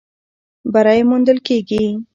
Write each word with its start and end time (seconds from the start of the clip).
بری 0.73 1.01
موندل 1.09 1.37
کېږي. 1.47 1.85